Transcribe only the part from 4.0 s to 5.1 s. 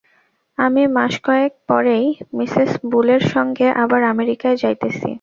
আমেরিকায় যাইতেছি।